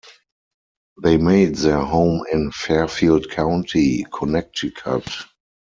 [1.03, 5.07] They made their home in Fairfield County, Connecticut.